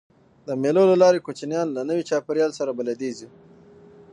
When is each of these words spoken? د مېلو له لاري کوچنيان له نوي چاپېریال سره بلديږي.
د 0.47 0.49
مېلو 0.61 0.83
له 0.91 0.95
لاري 1.03 1.19
کوچنيان 1.25 1.67
له 1.75 1.81
نوي 1.89 2.03
چاپېریال 2.09 2.51
سره 2.59 2.71
بلديږي. 2.77 3.27